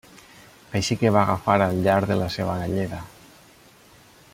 [0.79, 3.07] Així que va agafar al llarg de la seva galleda.